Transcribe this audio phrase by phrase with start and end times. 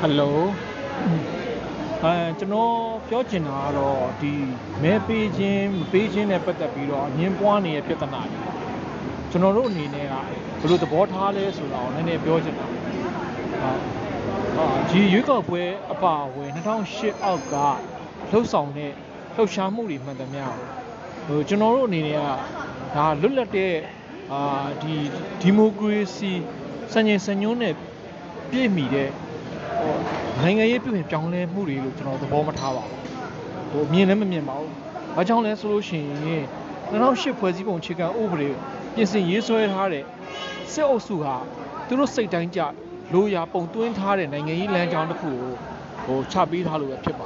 [0.00, 0.38] ဟယ်လို
[2.02, 2.74] အဲကျွန်တော်
[3.08, 4.32] ပြောချင်တာကတော့ဒီ
[4.82, 8.40] မဲပေးခြင်းမပေးခြင်းနဲ့ပတ်သက်ပြီးတော့အငင်းပွားနေတဲ့ပြဿနာတွေ
[9.30, 10.14] ကျွန်တော်တို့အနေနဲ့က
[10.60, 13.72] ဘယ်လိုသဘောထားလဲဆိုတာကိုနည်းနည်းပြောချင်တာဟာ
[14.56, 17.54] ဟာဒီရွေးကောက်ပွဲအပါအဝင်2008အောက်က
[18.30, 18.92] လှုပ်ဆောင်တဲ့
[19.34, 20.44] လှုပ်ရှားမှုတွေမှန်သမျှ
[21.26, 22.22] ဟိုကျွန်တော်တို့အနေနဲ့က
[22.96, 23.74] ဒါလွတ်လပ်တဲ့
[24.32, 24.94] အာဒီ
[25.40, 26.32] ဒီမိုကရေစီ
[26.92, 27.74] စံချိန်စံညွှန်းနဲ့
[28.50, 29.10] ပြည့်မီတဲ့
[29.86, 29.98] ဟို
[30.40, 33.00] နိုင်ငံရေးပြုပြင်ပြောင်းလဲမှုတွေလို့ကျွန်တော်သဘောမထားပါဘူး
[33.70, 34.72] ဟိုမြင်လည်းမမြင်ပါဘူး
[35.16, 36.44] ဘာကြောင့်လဲဆိုလို့ရှိရင်
[36.92, 38.48] 2008ဖွဲ့စည်းပုံအခြေခံဥပဒေ
[38.94, 40.04] ပြင်ဆင်ရေးဆွဲထားတဲ့
[40.72, 41.34] စစ်အုပ်စုဟာ
[41.86, 42.60] သူတို့စိတ်တိုင်းကြ
[43.12, 45.50] လိုရာပုံသွင်းထားတဲ့နိုင်ငံရေးလမ်းကြောင်းတစ်ခုကို
[46.04, 47.22] ဟိုချပေးထားလို့ပဲဖြစ်ပ